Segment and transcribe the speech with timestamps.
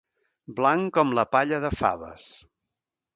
[0.59, 2.27] Blanc com la palla de faves.